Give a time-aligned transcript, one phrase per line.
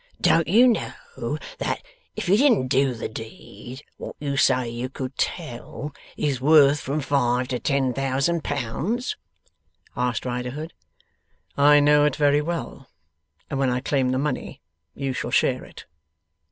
[0.19, 1.83] 'Don't you know that,
[2.15, 6.99] if you didn't do the deed, what you say you could tell is worth from
[7.01, 9.13] five to ten thousand pound?'
[9.95, 10.73] asked Riderhood.
[11.55, 12.89] 'I know it very well,
[13.47, 14.59] and when I claim the money
[14.95, 15.85] you shall share it.